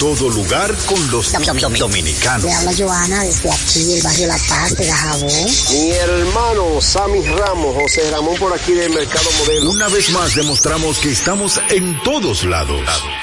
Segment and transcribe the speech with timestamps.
[0.00, 1.30] todo lugar con los
[1.78, 2.44] dominicanos.
[2.44, 5.30] Le habla Joana desde aquí del barrio La Paz de Gajabón.
[5.72, 9.70] Mi hermano Sammy Ramos, José Ramón por aquí del Mercado Modelo.
[9.70, 12.80] Una vez más demostramos que estamos en todos lados.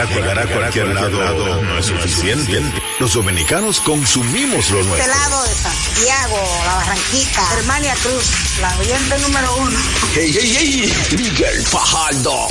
[0.08, 2.62] Llegar a cualquier lado no es suficiente.
[3.00, 4.98] Los dominicanos consumimos lo nuestro.
[4.98, 5.52] Este lado de
[5.98, 8.26] Santiago, La Barranquita, Hermania Cruz,
[8.62, 9.80] la oyente número uno.
[10.14, 11.18] ¡Hey, hey, hey!
[11.18, 12.48] Miguel Fajardo.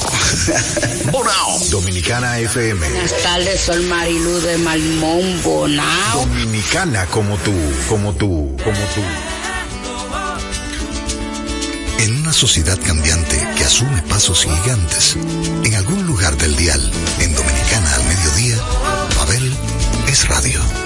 [1.13, 1.61] Bonao.
[1.71, 2.89] Dominicana FM.
[2.89, 6.21] Buenas tardes, soy Marilu de Malmón, Bonao.
[6.23, 7.55] Dominicana como tú,
[7.89, 9.03] como tú, como tú.
[11.99, 15.17] En una sociedad cambiante que asume pasos gigantes,
[15.63, 18.57] en algún lugar del dial, en Dominicana al mediodía,
[19.17, 19.57] Babel
[20.09, 20.86] es radio.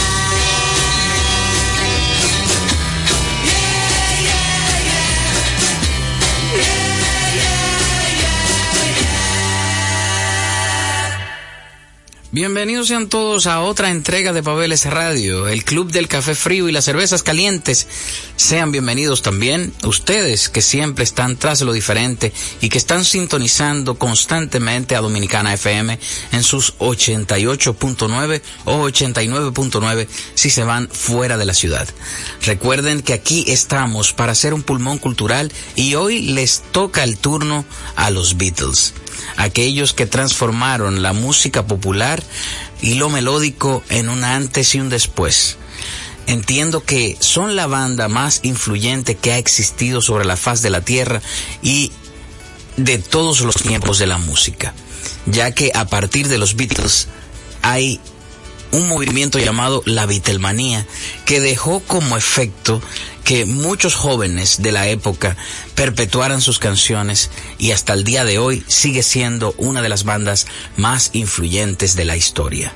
[12.33, 16.71] Bienvenidos sean todos a otra entrega de Pabeles Radio, el club del café frío y
[16.71, 17.87] las cervezas calientes.
[18.37, 22.31] Sean bienvenidos también ustedes que siempre están tras lo diferente
[22.61, 25.99] y que están sintonizando constantemente a Dominicana FM
[26.31, 31.85] en sus 88.9 o 89.9 si se van fuera de la ciudad.
[32.43, 37.65] Recuerden que aquí estamos para hacer un pulmón cultural y hoy les toca el turno
[37.97, 38.93] a los Beatles
[39.37, 42.20] aquellos que transformaron la música popular
[42.81, 45.57] y lo melódico en un antes y un después.
[46.27, 50.81] Entiendo que son la banda más influyente que ha existido sobre la faz de la
[50.81, 51.21] tierra
[51.61, 51.91] y
[52.77, 54.73] de todos los tiempos de la música,
[55.25, 57.07] ya que a partir de los Beatles
[57.61, 57.99] hay
[58.71, 60.85] un movimiento llamado la Beatlemanía
[61.25, 62.81] que dejó como efecto
[63.23, 65.37] que muchos jóvenes de la época
[65.75, 70.47] perpetuaran sus canciones y hasta el día de hoy sigue siendo una de las bandas
[70.77, 72.73] más influyentes de la historia.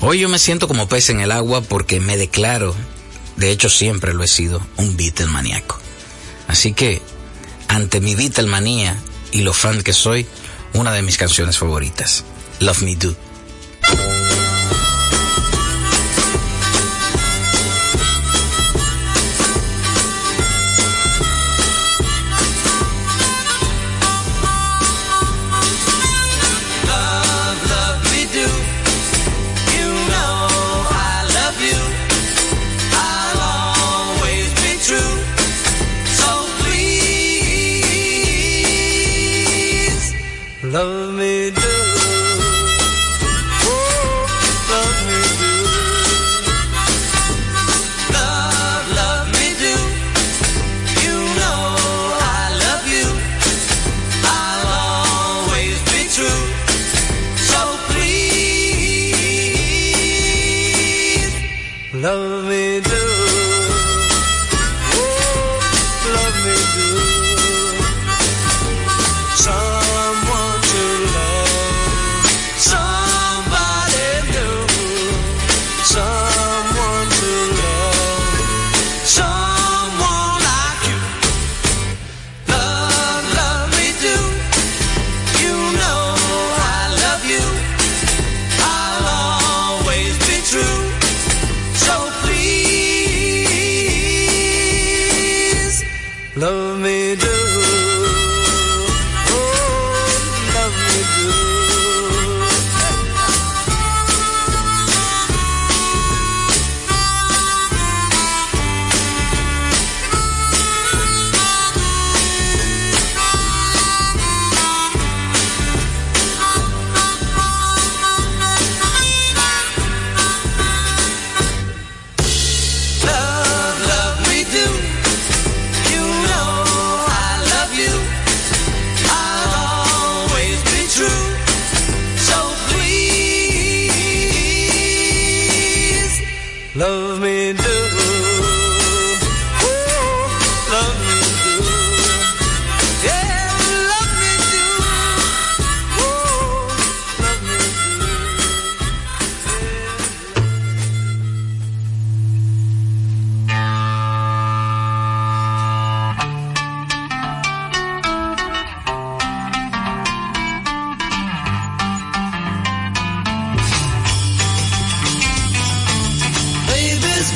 [0.00, 2.74] Hoy yo me siento como pez en el agua porque me declaro,
[3.36, 5.78] de hecho siempre lo he sido, un Beatlemaníaco.
[6.46, 7.02] Así que,
[7.66, 8.96] ante mi Beatlemanía
[9.32, 10.26] y lo fan que soy,
[10.72, 12.24] una de mis canciones favoritas,
[12.60, 13.27] Love Me Do.
[40.68, 40.97] Love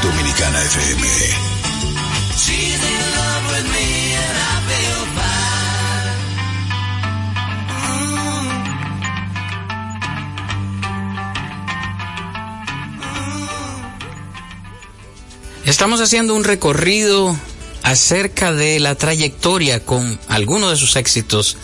[0.00, 1.02] Es Dominicana FM.
[2.36, 6.16] She's in love with me and I feel fine.
[15.64, 15.68] Mm.
[15.68, 17.36] Estamos haciendo un recorrido
[17.82, 21.56] acerca de la trayectoria con algunos de sus éxitos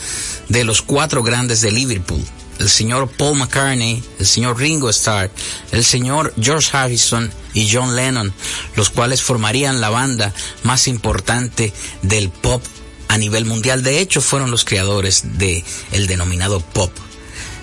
[0.48, 2.24] de los cuatro grandes de Liverpool.
[2.58, 5.30] El señor Paul McCartney, el señor Ringo Starr,
[5.72, 8.32] el señor George Harrison y John Lennon,
[8.76, 10.32] los cuales formarían la banda
[10.62, 11.72] más importante
[12.02, 12.62] del pop
[13.08, 13.82] a nivel mundial.
[13.82, 16.90] De hecho, fueron los creadores de el denominado pop.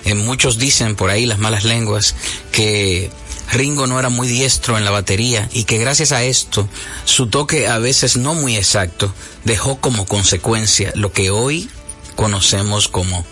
[0.06, 2.16] Eh, muchos dicen por ahí las malas lenguas
[2.52, 3.10] que
[3.52, 6.68] Ringo no era muy diestro en la batería y que gracias a esto
[7.06, 9.14] su toque a veces no muy exacto
[9.46, 11.70] dejó como consecuencia lo que hoy
[12.16, 13.26] conocemos como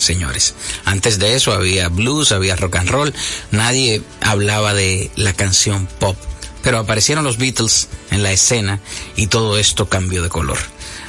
[0.00, 0.54] señores.
[0.84, 3.14] Antes de eso había blues, había rock and roll,
[3.50, 6.16] nadie hablaba de la canción pop,
[6.62, 8.80] pero aparecieron los Beatles en la escena
[9.16, 10.58] y todo esto cambió de color.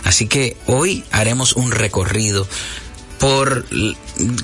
[0.04, 2.48] Así que hoy haremos un recorrido
[3.20, 3.66] por,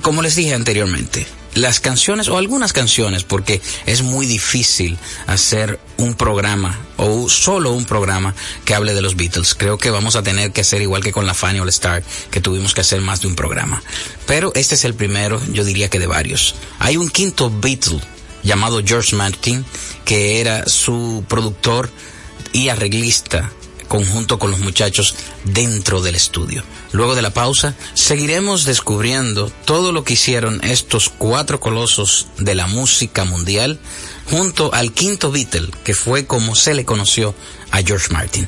[0.02, 1.26] como les dije anteriormente,
[1.58, 7.86] las canciones o algunas canciones, porque es muy difícil hacer un programa o solo un
[7.86, 9.56] programa que hable de los Beatles.
[9.56, 12.42] Creo que vamos a tener que hacer igual que con la Fanny All Star, que
[12.42, 13.82] tuvimos que hacer más de un programa.
[14.26, 16.56] Pero este es el primero, yo diría que de varios.
[16.80, 18.02] Hay un quinto Beatle
[18.44, 19.66] llamado George Martin,
[20.06, 21.90] que era su productor
[22.54, 23.52] y arreglista
[23.88, 26.64] conjunto con los muchachos dentro del estudio.
[26.92, 32.68] Luego de la pausa, seguiremos descubriendo todo lo que hicieron estos cuatro colosos de la
[32.68, 33.80] música mundial
[34.30, 37.34] junto al quinto Beatle, que fue como se le conoció
[37.72, 38.48] a George Martin.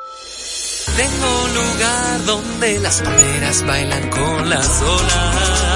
[0.85, 5.70] Tengo un lugar donde las palmeras bailan con las olas.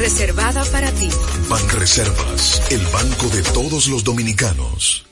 [0.00, 1.10] Reservada para ti.
[1.50, 5.04] Banreservas, el banco de todos los dominicanos.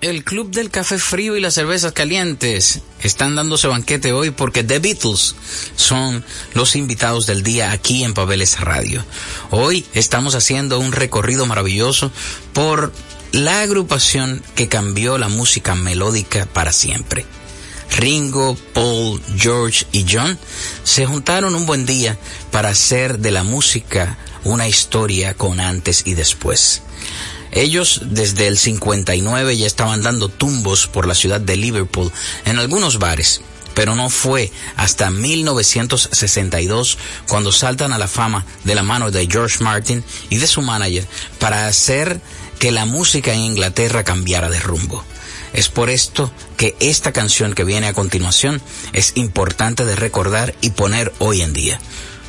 [0.00, 4.78] El Club del Café Frío y las Cervezas Calientes están dándose banquete hoy porque The
[4.78, 5.36] Beatles
[5.76, 9.04] son los invitados del día aquí en Pabeles Radio.
[9.50, 12.10] Hoy estamos haciendo un recorrido maravilloso
[12.54, 12.94] por
[13.32, 17.26] la agrupación que cambió la música melódica para siempre.
[17.96, 20.38] Ringo, Paul, George y John
[20.84, 22.18] se juntaron un buen día
[22.50, 26.82] para hacer de la música una historia con antes y después.
[27.52, 32.12] Ellos desde el 59 ya estaban dando tumbos por la ciudad de Liverpool
[32.44, 33.40] en algunos bares,
[33.74, 39.62] pero no fue hasta 1962 cuando saltan a la fama de la mano de George
[39.64, 41.06] Martin y de su manager
[41.38, 42.20] para hacer
[42.58, 45.04] que la música en Inglaterra cambiara de rumbo.
[45.56, 48.60] Es por esto que esta canción que viene a continuación
[48.92, 51.80] es importante de recordar y poner hoy en día,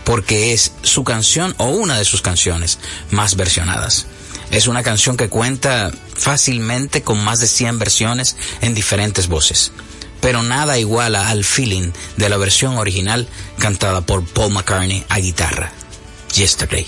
[0.05, 2.79] porque es su canción o una de sus canciones
[3.11, 4.05] más versionadas.
[4.49, 9.73] Es una canción que cuenta fácilmente con más de 100 versiones en diferentes voces,
[10.21, 13.27] pero nada iguala al feeling de la versión original
[13.59, 15.73] cantada por Paul McCartney a guitarra.
[16.33, 16.87] Yesterday.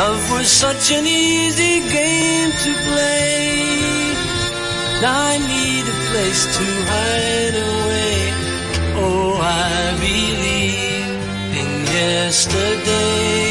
[0.00, 3.68] Love was such an easy game to play.
[5.02, 8.14] Now I need a place to hide away.
[9.04, 11.20] Oh, I believe
[11.60, 13.50] in yesterday.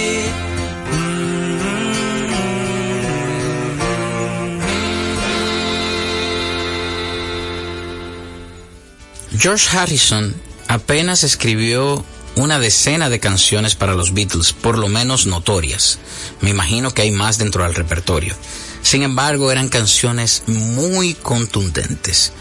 [9.37, 10.33] George Harrison
[10.67, 12.03] apenas escribió
[12.35, 15.99] una decena de canciones para los Beatles, por lo menos notorias.
[16.41, 18.35] Me imagino que hay más dentro del repertorio.
[18.81, 22.31] Sin embargo, eran canciones muy contundentes.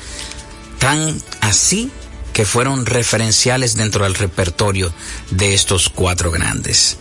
[0.79, 1.91] Tan así
[2.33, 4.93] que fueron referenciales dentro del repertorio
[5.31, 6.97] de estos cuatro grandes.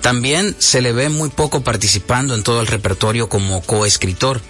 [0.00, 4.40] También se le ve muy poco participando en todo el repertorio como coescritor.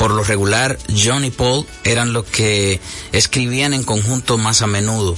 [0.00, 2.80] Por lo regular, John y Paul eran los que
[3.12, 5.14] escribían en conjunto más a menudo.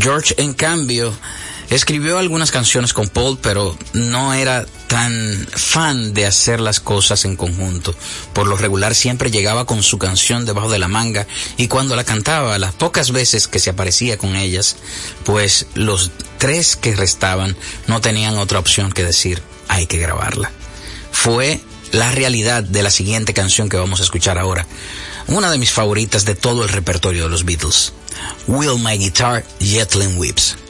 [0.00, 1.14] George, en cambio,
[1.70, 7.36] escribió algunas canciones con Paul, pero no era tan fan de hacer las cosas en
[7.36, 7.94] conjunto.
[8.32, 12.02] Por lo regular siempre llegaba con su canción debajo de la manga y cuando la
[12.02, 14.74] cantaba, las pocas veces que se aparecía con ellas,
[15.22, 20.50] pues los tres que restaban no tenían otra opción que decir, hay que grabarla.
[21.12, 21.60] Fue
[21.94, 24.66] la realidad de la siguiente canción que vamos a escuchar ahora,
[25.28, 27.92] una de mis favoritas de todo el repertorio de los Beatles,
[28.48, 30.63] Will My Guitar Jetlin Whips.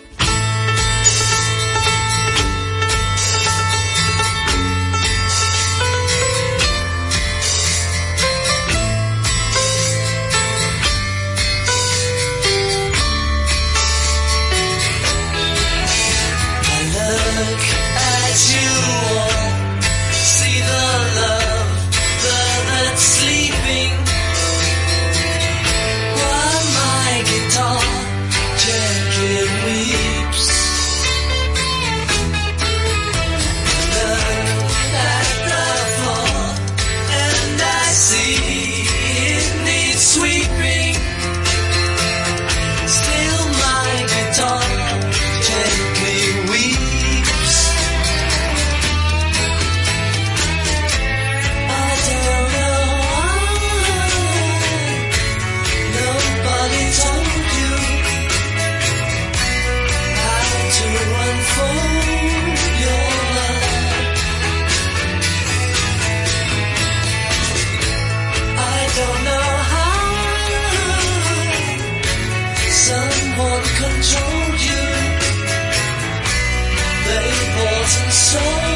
[73.76, 74.82] control you.
[77.06, 78.73] They poison soul.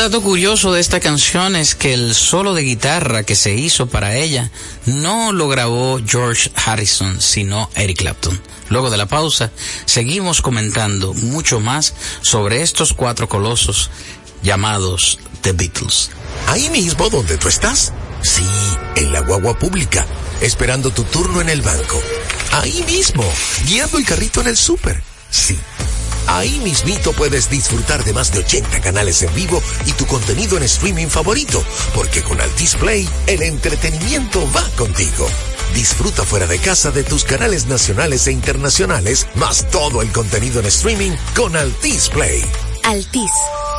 [0.00, 4.16] Dato curioso de esta canción es que el solo de guitarra que se hizo para
[4.16, 4.50] ella
[4.86, 8.40] no lo grabó George Harrison, sino Eric Clapton.
[8.70, 9.52] Luego de la pausa,
[9.84, 13.90] seguimos comentando mucho más sobre estos cuatro colosos
[14.42, 16.10] llamados The Beatles.
[16.46, 17.92] Ahí mismo donde tú estás.
[18.22, 18.46] Sí,
[18.96, 20.06] en la guagua pública,
[20.40, 22.00] esperando tu turno en el banco.
[22.52, 23.24] Ahí mismo,
[23.66, 25.02] guiando el carrito en el súper.
[25.30, 25.58] Sí.
[26.30, 30.62] Ahí mismito puedes disfrutar de más de 80 canales en vivo y tu contenido en
[30.62, 31.62] streaming favorito,
[31.92, 35.28] porque con Altis Play el entretenimiento va contigo.
[35.74, 40.66] Disfruta fuera de casa de tus canales nacionales e internacionales, más todo el contenido en
[40.66, 42.44] streaming con Altis Play.
[42.84, 43.32] Altis,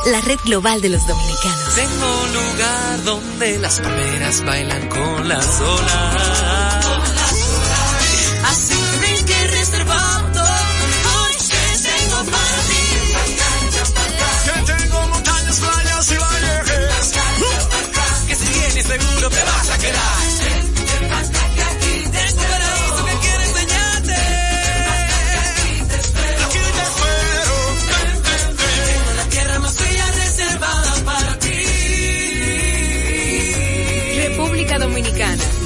[0.06, 1.74] la red global de los dominicanos.
[1.74, 6.81] Tengo un lugar donde las palmeras bailan con las olas.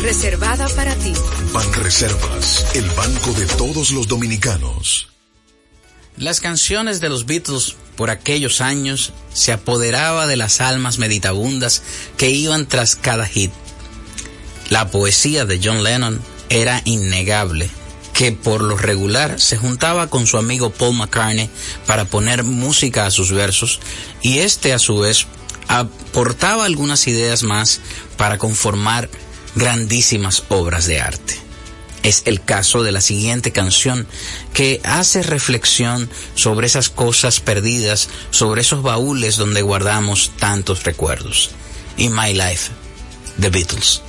[0.07, 1.13] Reservada para ti.
[1.53, 5.09] Banreservas, el banco de todos los dominicanos.
[6.17, 11.83] Las canciones de los Beatles por aquellos años se apoderaba de las almas meditabundas
[12.17, 13.51] que iban tras cada hit.
[14.71, 17.69] La poesía de John Lennon era innegable,
[18.13, 21.51] que por lo regular se juntaba con su amigo Paul McCartney
[21.85, 23.81] para poner música a sus versos
[24.23, 25.27] y este a su vez
[25.67, 27.81] aportaba algunas ideas más
[28.17, 29.11] para conformar
[29.57, 31.35] grandísimas obras de arte.
[32.05, 34.07] Es el caso de la siguiente canción
[34.55, 41.51] que hace reflexión sobre esas cosas perdidas, sobre esos baúles donde guardamos tantos recuerdos.
[41.97, 42.71] In My Life,
[43.41, 44.03] The Beatles.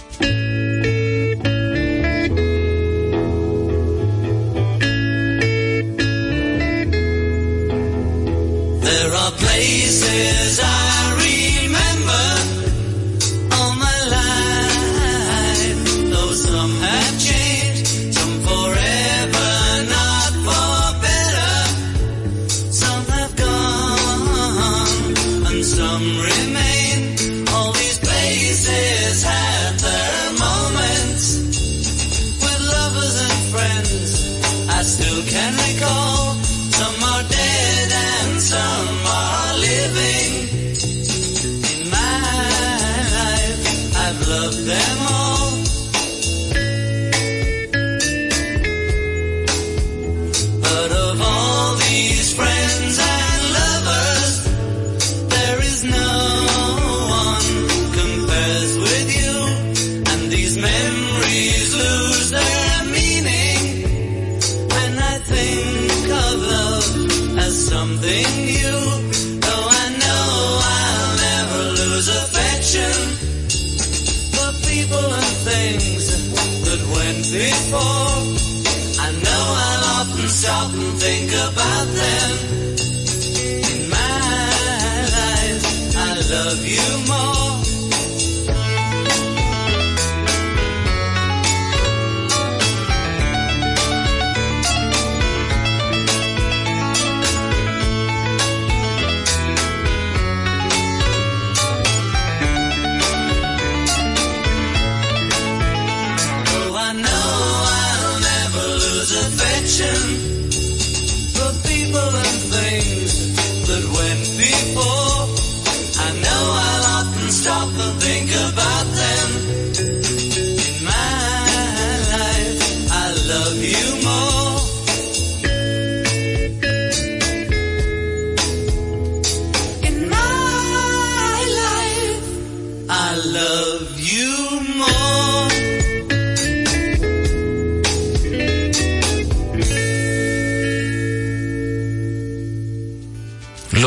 [44.38, 45.27] love them all.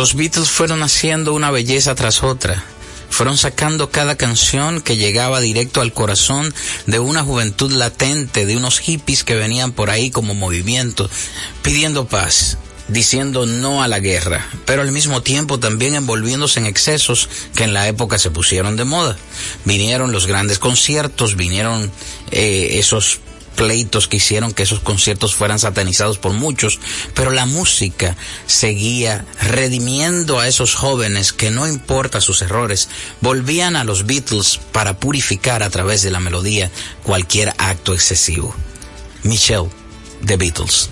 [0.00, 2.64] Los Beatles fueron haciendo una belleza tras otra.
[3.10, 6.54] Fueron sacando cada canción que llegaba directo al corazón
[6.86, 11.10] de una juventud latente, de unos hippies que venían por ahí como movimiento,
[11.60, 12.56] pidiendo paz,
[12.88, 17.74] diciendo no a la guerra, pero al mismo tiempo también envolviéndose en excesos que en
[17.74, 19.18] la época se pusieron de moda.
[19.66, 21.92] Vinieron los grandes conciertos, vinieron
[22.30, 23.20] eh, esos
[23.60, 26.80] pleitos que hicieron que esos conciertos fueran satanizados por muchos,
[27.12, 32.88] pero la música seguía redimiendo a esos jóvenes que no importa sus errores,
[33.20, 36.70] volvían a los Beatles para purificar a través de la melodía
[37.02, 38.54] cualquier acto excesivo.
[39.24, 39.68] Michelle,
[40.24, 40.88] The Beatles.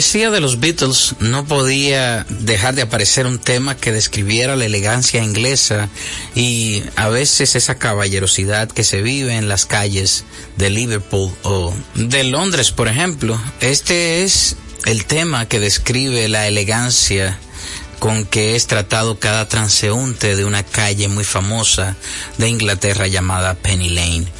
[0.00, 5.22] Poesía de los Beatles no podía dejar de aparecer un tema que describiera la elegancia
[5.22, 5.90] inglesa
[6.34, 10.24] y a veces esa caballerosidad que se vive en las calles
[10.56, 13.38] de Liverpool o de Londres, por ejemplo.
[13.60, 17.38] Este es el tema que describe la elegancia
[17.98, 21.94] con que es tratado cada transeúnte de una calle muy famosa
[22.38, 24.39] de Inglaterra llamada Penny Lane.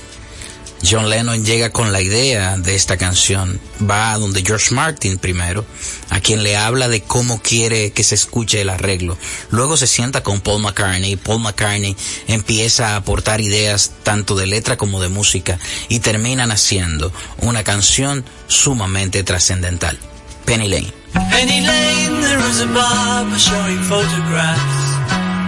[0.82, 5.64] John Lennon llega con la idea de esta canción, va a donde George Martin primero,
[6.08, 9.18] a quien le habla de cómo quiere que se escuche el arreglo.
[9.50, 11.96] Luego se sienta con Paul McCartney, Paul McCartney
[12.28, 18.24] empieza a aportar ideas tanto de letra como de música y terminan haciendo una canción
[18.46, 19.98] sumamente trascendental.
[20.44, 20.92] Penny Lane.
[21.30, 24.90] Penny Lane, there is a showing photographs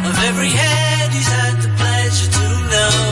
[0.06, 1.68] of every head had the
[2.30, 3.11] to know.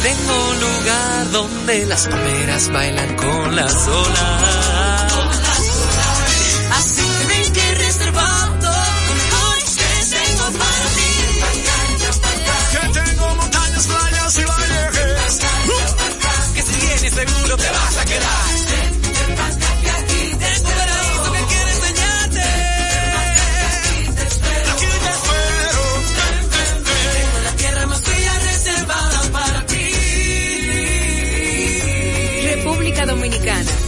[0.00, 5.12] Tengo un lugar donde las palmeras bailan con las olas.
[6.78, 11.12] Así que ven que reservando lo mejor que tengo para ti.
[12.72, 15.38] Que tengo montañas, playas y valles.
[16.54, 17.51] Que si vienes seguro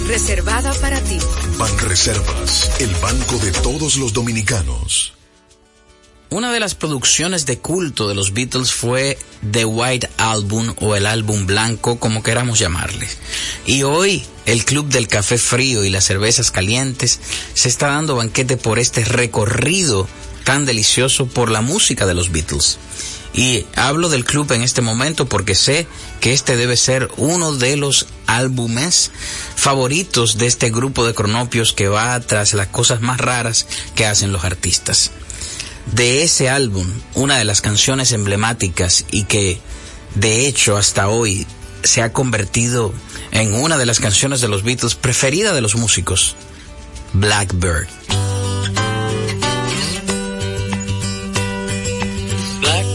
[0.07, 1.18] reservada para ti.
[1.59, 5.12] Banreservas, el banco de todos los dominicanos.
[6.30, 9.18] Una de las producciones de culto de los Beatles fue
[9.52, 13.09] The White Album o el álbum blanco, como queramos llamarle.
[13.66, 17.20] Y hoy el Club del Café Frío y las Cervezas Calientes
[17.55, 20.09] se está dando banquete por este recorrido
[20.44, 22.78] tan delicioso por la música de los Beatles.
[23.35, 25.89] Y hablo del club en este momento porque sé
[26.20, 29.11] que este debe ser uno de los álbumes
[29.57, 33.66] favoritos de este grupo de cronopios que va tras las cosas más raras
[33.97, 35.11] que hacen los artistas
[35.87, 39.59] de ese álbum, una de las canciones emblemáticas y que
[40.14, 41.47] de hecho hasta hoy
[41.82, 42.95] se ha convertido
[43.30, 46.37] en una de las canciones de los Beatles preferida de los músicos,
[47.12, 47.89] Blackbird.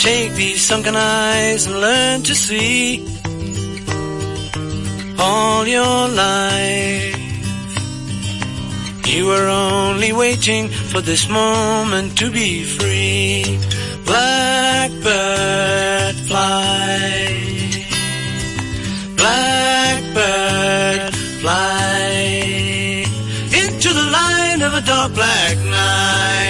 [0.00, 3.06] Take these sunken eyes and learn to see
[5.18, 7.16] all your life.
[9.06, 13.58] You were only waiting for this moment to be free.
[14.06, 15.04] Blackbird
[16.28, 17.36] fly.
[19.18, 23.04] Blackbird fly.
[23.52, 26.49] Into the light of a dark black night.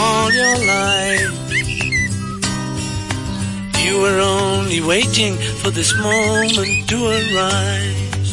[0.00, 1.32] All your life.
[3.84, 8.30] You were only waiting for this moment to arise.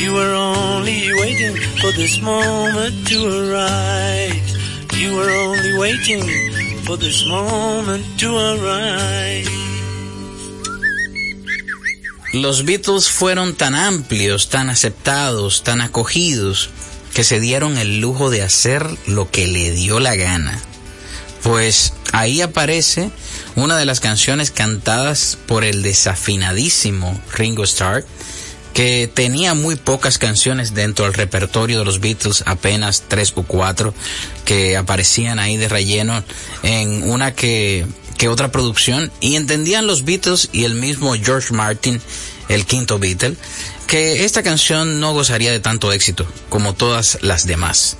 [0.00, 4.48] You were only waiting for this moment to arise.
[5.00, 6.22] You were only waiting
[6.86, 9.48] for this moment to arise.
[12.32, 16.68] Los Beatles fueron tan amplios, tan aceptados, tan acogidos,
[17.14, 20.60] que se dieron el lujo de hacer lo que le dio la gana.
[21.46, 23.12] Pues ahí aparece
[23.54, 28.04] una de las canciones cantadas por el desafinadísimo Ringo Starr,
[28.74, 33.94] que tenía muy pocas canciones dentro del repertorio de los Beatles, apenas tres o cuatro
[34.44, 36.24] que aparecían ahí de relleno
[36.64, 37.86] en una que,
[38.18, 42.02] que otra producción y entendían los Beatles y el mismo George Martin,
[42.48, 43.36] el quinto Beatle,
[43.86, 47.96] que esta canción no gozaría de tanto éxito como todas las demás.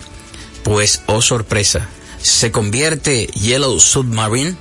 [0.64, 1.88] Pues, oh sorpresa,
[2.26, 4.56] se convierte Yellow Submarine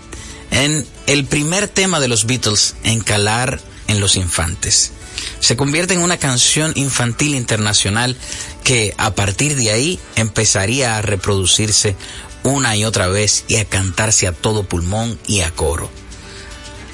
[0.51, 4.91] en el primer tema de los Beatles en calar en los infantes.
[5.39, 8.16] Se convierte en una canción infantil internacional
[8.63, 11.95] que a partir de ahí empezaría a reproducirse
[12.43, 15.89] una y otra vez y a cantarse a todo pulmón y a coro.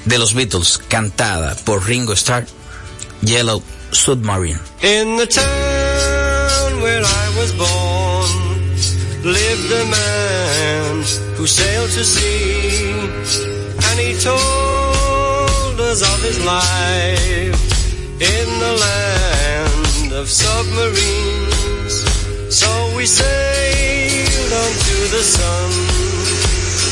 [0.06, 2.46] De los Beatles, cantada por Ringo Starr,
[3.20, 4.60] Yellow Submarine.
[9.24, 10.96] Lived a man
[11.36, 12.90] who sailed to sea
[13.88, 17.60] and he told us of his life
[18.20, 21.94] in the land of submarines.
[22.50, 25.70] So we sailed on to the sun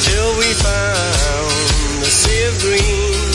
[0.06, 3.29] till we found the sea of green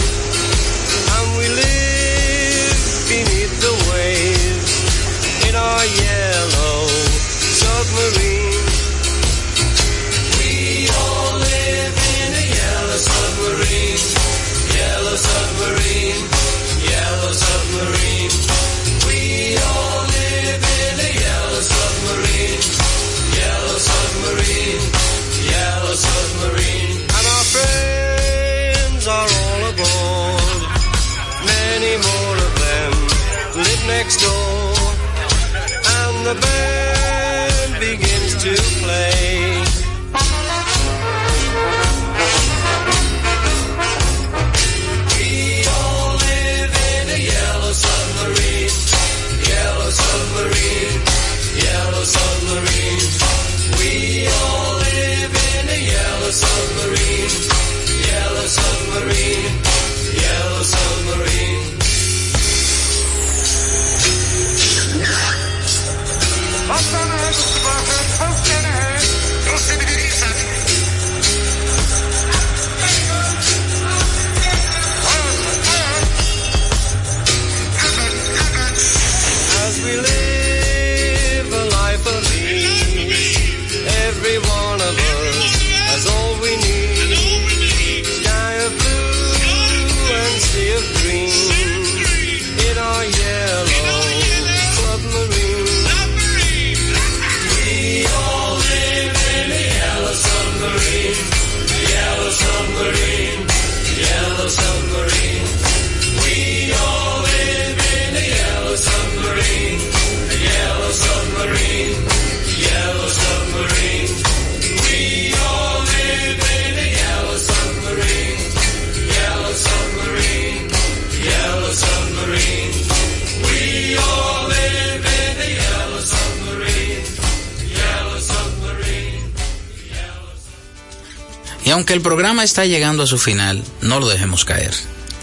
[131.75, 134.73] aunque el programa está llegando a su final, no lo dejemos caer.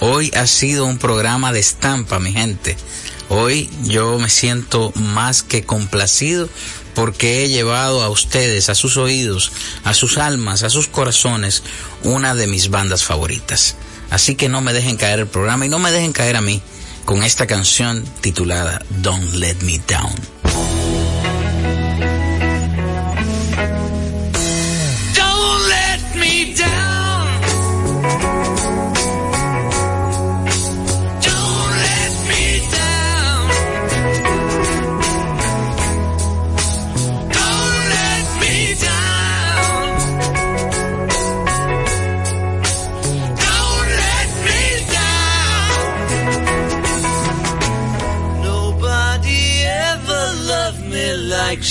[0.00, 2.76] Hoy ha sido un programa de estampa, mi gente.
[3.30, 6.50] Hoy yo me siento más que complacido
[6.94, 9.50] porque he llevado a ustedes, a sus oídos,
[9.82, 11.62] a sus almas, a sus corazones,
[12.02, 13.76] una de mis bandas favoritas.
[14.10, 16.60] Así que no me dejen caer el programa y no me dejen caer a mí
[17.06, 20.41] con esta canción titulada Don't Let Me Down.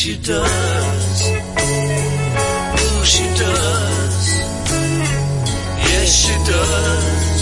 [0.01, 1.21] she does.
[2.83, 4.25] Oh, she does.
[5.89, 7.41] Yes, she does.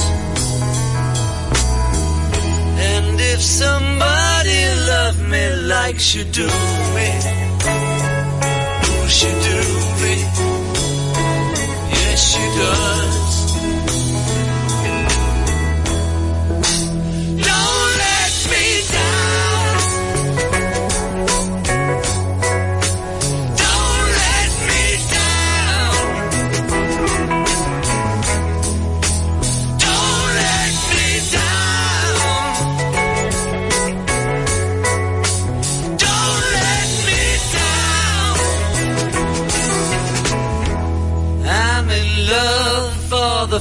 [2.92, 6.48] And if somebody loved me like she do
[6.96, 7.10] me,
[8.92, 9.60] oh, she do
[10.04, 10.16] me.
[11.96, 13.39] Yes, she does.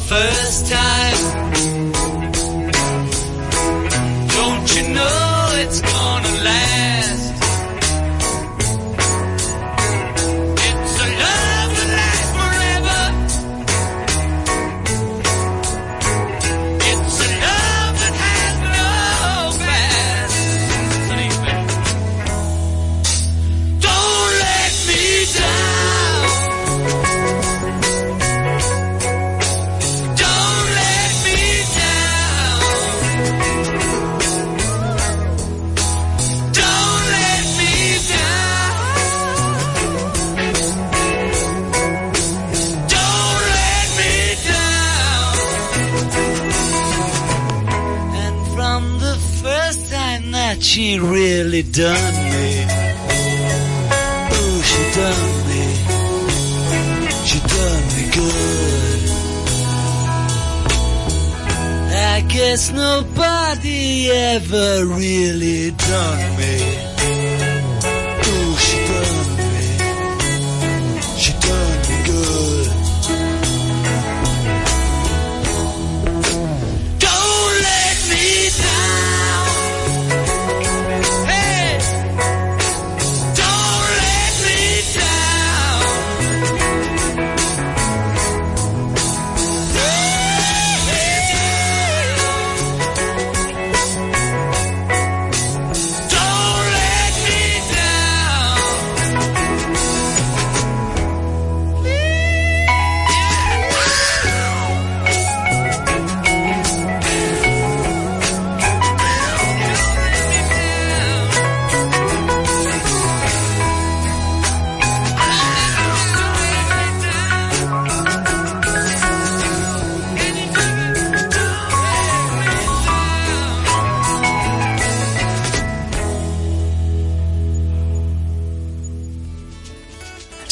[0.01, 1.18] First time.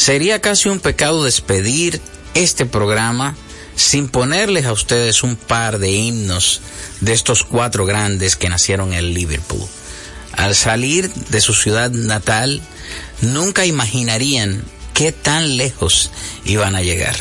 [0.06, 2.00] Sería casi un pecado despedir
[2.34, 3.34] este programa
[3.74, 6.60] sin ponerles a ustedes un par de himnos
[7.00, 9.66] de estos cuatro grandes que nacieron en Liverpool.
[10.30, 12.62] Al salir de su ciudad natal,
[13.20, 14.62] nunca imaginarían
[14.94, 16.12] qué tan lejos
[16.44, 17.16] iban a llegar.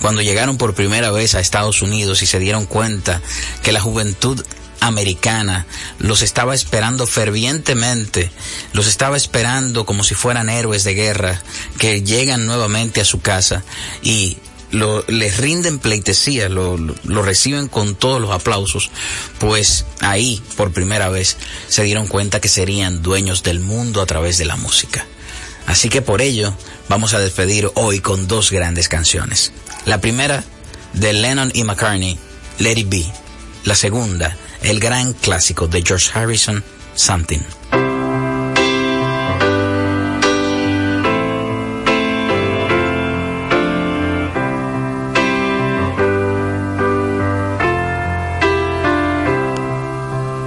[0.00, 3.20] Cuando llegaron por primera vez a Estados Unidos y se dieron cuenta
[3.62, 4.42] que la juventud
[4.84, 5.66] americana
[5.98, 8.30] los estaba esperando fervientemente,
[8.72, 11.42] los estaba esperando como si fueran héroes de guerra
[11.78, 13.64] que llegan nuevamente a su casa
[14.02, 14.36] y
[14.72, 18.90] lo, les rinden pleitesía, lo, lo, lo reciben con todos los aplausos,
[19.38, 21.36] pues ahí por primera vez
[21.68, 25.06] se dieron cuenta que serían dueños del mundo a través de la música.
[25.66, 26.54] Así que por ello
[26.88, 29.52] vamos a despedir hoy con dos grandes canciones.
[29.86, 30.44] La primera
[30.92, 32.18] de Lennon y McCartney,
[32.58, 33.06] Let It Be.
[33.64, 36.62] La segunda, el gran clásico de George Harrison,
[36.94, 37.40] Something.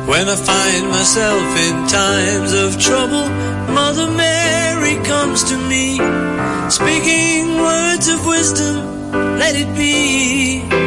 [0.08, 3.30] When I find myself in times of trouble,
[3.72, 5.98] Mother Mary comes to me,
[6.70, 10.87] speaking words of wisdom, let it be.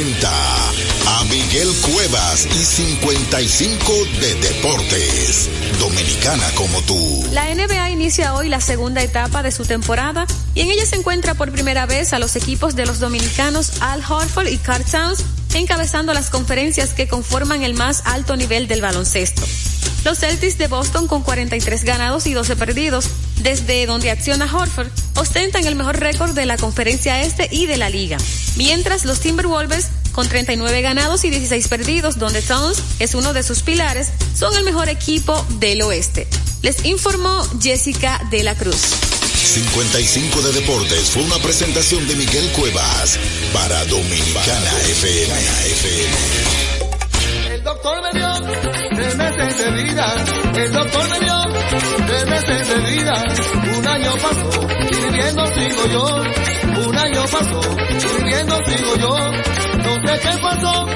[0.00, 5.50] a Miguel Cuevas y 55 de Deportes.
[5.80, 7.26] Dominicana como tú.
[7.32, 10.24] La NBA inicia hoy la segunda etapa de su temporada
[10.54, 14.00] y en ella se encuentra por primera vez a los equipos de los dominicanos Al
[14.08, 15.24] Horford y Carl Towns
[15.54, 19.42] encabezando las conferencias que conforman el más alto nivel del baloncesto.
[20.04, 23.06] Los Celtics de Boston con 43 ganados y 12 perdidos
[23.40, 27.90] desde donde acciona Horford, ostentan el mejor récord de la conferencia este y de la
[27.90, 28.18] liga.
[28.56, 33.62] Mientras los Timberwolves con 39 ganados y 16 perdidos, donde Towns es uno de sus
[33.62, 36.26] pilares, son el mejor equipo del oeste.
[36.62, 38.80] Les informó Jessica de la Cruz.
[39.48, 43.18] 55 de Deportes fue una presentación de Miguel Cuevas
[43.52, 45.34] para Dominicana FM.
[47.54, 48.67] El doctor me dio
[49.38, 50.14] meses de vida.
[50.56, 51.36] El doctor me dio
[52.06, 53.24] tres meses de vida.
[53.78, 56.88] Un año pasó viviendo sigo yo.
[56.88, 57.60] Un año pasó
[58.18, 59.16] viviendo sigo yo.
[59.84, 60.86] No sé qué pasó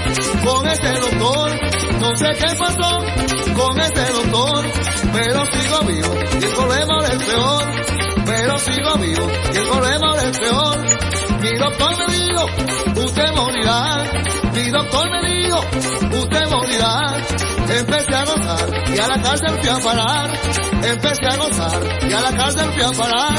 [0.44, 1.50] con ese doctor.
[2.00, 2.90] No sé qué pasó
[3.54, 4.64] con ese doctor.
[5.12, 7.64] Pero sigo vivo y el problema es peor.
[8.26, 10.78] Pero sigo vivo y el problema es peor.
[11.42, 12.46] Mi doctor me dijo,
[13.04, 14.04] usted morirá.
[14.54, 15.60] Mi doctor me dijo,
[16.22, 17.51] usted morirá.
[17.68, 20.30] Empecé a gozar y a la cárcel fui a parar.
[20.82, 23.34] Empecé a gozar y a la cárcel fui a parar.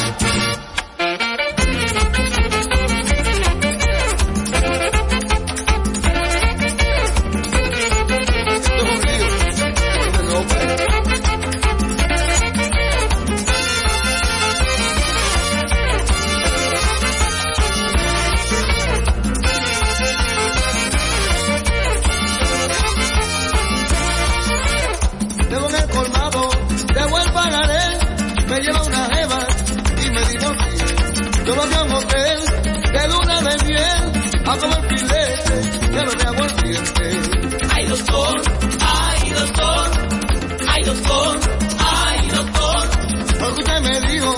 [34.53, 35.55] A comer filete,
[35.93, 37.05] ya no me aguardiente.
[37.73, 38.41] Ay doctor,
[38.79, 39.91] ay doctor,
[40.67, 41.39] ay doctor,
[41.79, 42.89] ay doctor.
[43.39, 44.35] Porque usted me dijo,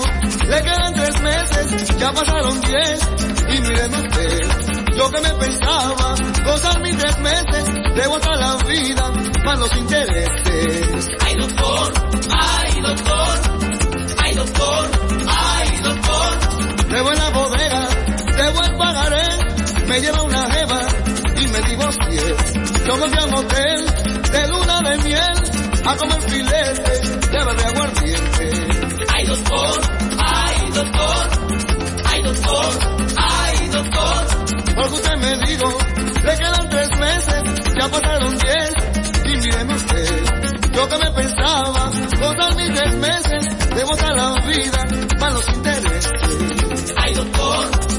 [0.48, 3.08] le quedan tres meses, ya pasaron diez,
[3.48, 4.40] y mírenme usted.
[4.96, 6.14] Yo que me pensaba,
[6.44, 7.64] gozar mis tres meses,
[7.94, 9.12] debo hasta la vida,
[9.44, 11.08] más los intereses.
[11.20, 11.92] Ay doctor,
[12.30, 13.40] ay doctor,
[14.24, 14.90] ay doctor,
[15.28, 16.88] ay doctor.
[16.88, 17.88] Debo en la bodega,
[18.36, 19.25] debo el pagaré,
[19.96, 20.80] me lleva una jeva
[21.40, 22.36] y me divorcié.
[22.86, 23.86] Yo me fui a un hotel
[24.30, 25.36] de luna de miel,
[25.86, 28.50] a comer filete, de aguardiente.
[29.08, 29.80] Ay doctor,
[30.18, 31.28] ay doctor,
[32.04, 32.66] ay doctor,
[33.16, 34.26] ay doctor.
[34.74, 35.78] Porque usted me dijo,
[36.24, 37.42] le quedan tres meses,
[37.80, 38.72] ya pasaron diez,
[39.24, 40.24] y míreme usted,
[40.74, 41.90] yo que me pensaba,
[42.20, 44.84] gozar mis tres meses, debo estar la vida,
[45.18, 46.12] para los intereses.
[46.98, 47.95] Ay doctor,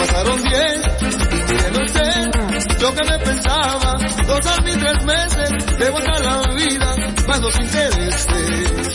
[0.00, 6.20] pasaron diez, y míreme usted, yo que me pensaba, gozar mis tres meses, debo estar
[6.20, 6.96] la vida,
[7.40, 8.26] los intereses.
[8.28, 8.89] Ay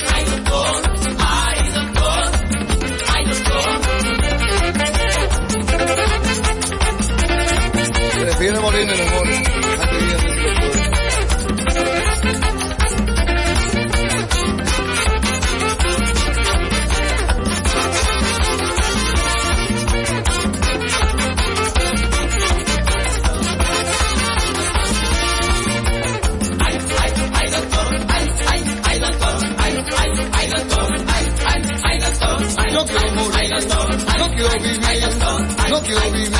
[35.86, 36.32] quiero vivir,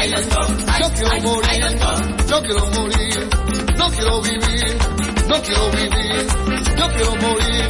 [0.80, 1.66] yo quiero morir,
[2.28, 3.30] yo quiero morir,
[3.78, 4.78] no quiero vivir,
[5.28, 6.28] no quiero vivir,
[6.78, 7.68] yo quiero morir.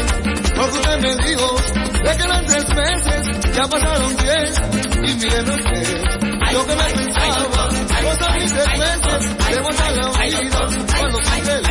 [0.55, 1.55] Porque usted me dijo,
[2.03, 4.61] le quedan tres meses, ya pasaron diez,
[4.95, 6.03] y míreme usted,
[6.51, 7.47] yo que me pensaba,
[8.03, 9.19] goza mi secuencia,
[9.49, 11.65] le goza la vida cuando sigue el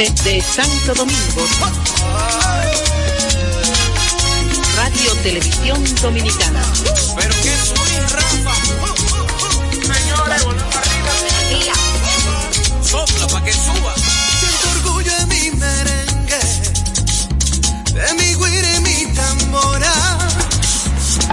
[0.00, 1.46] Desde Santo Domingo.
[4.74, 6.62] Radio Televisión Dominicana.
[7.18, 8.54] Pero que soy Rafa.
[9.82, 10.42] Señores.
[12.82, 13.94] Sopla pa' que suba.
[14.40, 16.40] Siento orgullo en mi merengue,
[17.92, 19.92] de mi guira y mi tambora,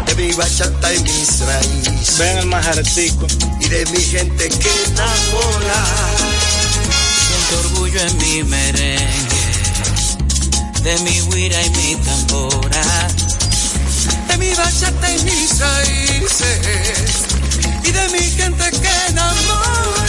[0.07, 2.17] de mi bachata y mis raíces.
[2.17, 3.27] Ven el majartico.
[3.61, 6.36] Y de mi gente que enamora.
[7.47, 9.51] Siento orgullo en mi merengue,
[10.83, 13.07] de mi guira y mi tambora,
[14.27, 17.25] de mi bachata y mis raíces,
[17.83, 20.06] y de mi gente que enamora.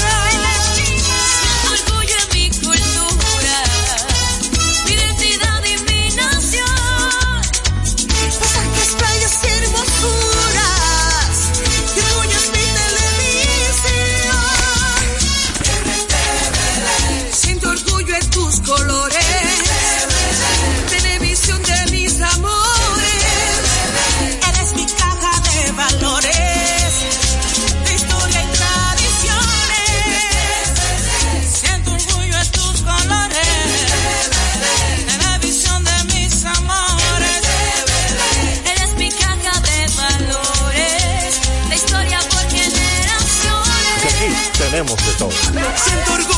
[45.19, 46.38] Siento orgullo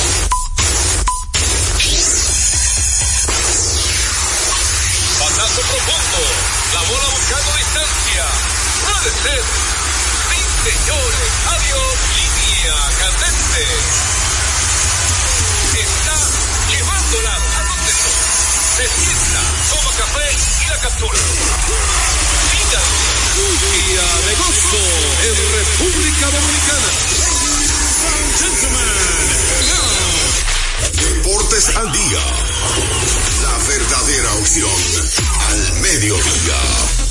[20.91, 21.19] Captura.
[22.51, 22.81] Mira.
[23.61, 24.83] Día de gozo
[25.23, 26.89] en República Dominicana.
[30.93, 32.23] Deportes al día.
[33.41, 34.71] La verdadera opción
[35.49, 37.10] al mediodía.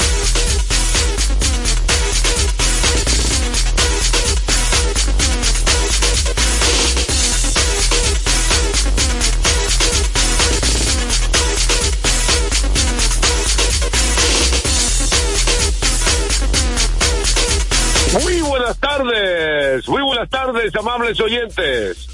[20.76, 22.06] Amables oyentes.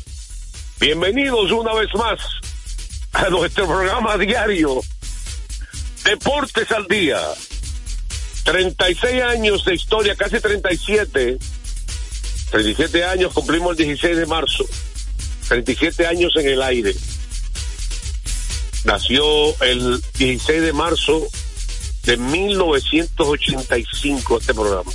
[0.79, 2.21] Bienvenidos una vez más
[3.13, 4.81] a nuestro programa diario
[6.05, 7.21] Deportes al Día.
[8.45, 11.39] 36 años de historia, casi 37.
[12.51, 14.65] 37 años, cumplimos el 16 de marzo.
[15.49, 16.95] 37 años en el aire.
[18.85, 21.27] Nació el 16 de marzo
[22.05, 24.93] de 1985 este programa.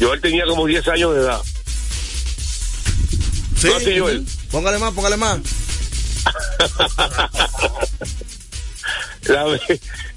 [0.00, 1.40] Joel tenía como 10 años de edad.
[3.62, 3.68] Sí.
[3.68, 4.26] ¿No así, Joel?
[4.50, 5.40] Póngale más, póngale más.
[9.28, 9.46] La-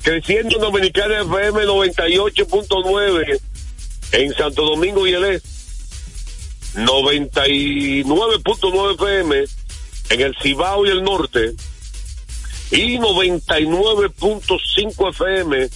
[0.02, 3.40] creciendo en Dominicana FM 98.9
[4.14, 5.48] en Santo Domingo y el Este.
[6.76, 9.44] 99.9 FM
[10.10, 11.54] en el Cibao y el norte
[12.72, 15.70] y 99.5 FM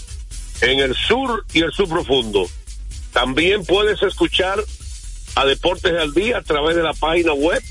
[0.61, 2.49] en el sur y el sur profundo.
[3.13, 4.61] También puedes escuchar
[5.35, 7.61] a Deportes al Día a través de la página web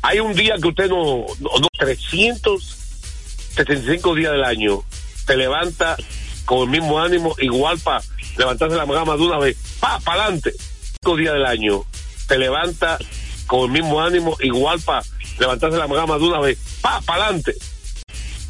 [0.00, 4.82] Hay un día que usted no, no, no 375 días del año
[5.26, 5.98] te levanta
[6.46, 8.02] con el mismo ánimo, igual para
[8.38, 10.54] levantarse la gama de una vez, pa, para adelante.
[11.00, 11.84] Días del año
[12.26, 12.98] te levanta
[13.46, 15.02] con el mismo ánimo, igual para
[15.38, 17.54] levantarse la gama de una vez, pa, para adelante.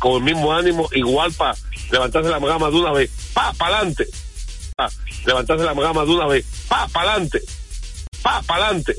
[0.01, 1.55] Con el mismo ánimo, igual para
[1.93, 4.07] levantarse la gama de una vez, pa, para adelante.
[4.75, 4.91] Pa,
[5.25, 7.43] levantarse la gama de una vez, pa, para adelante.
[8.23, 8.97] Pa, para adelante.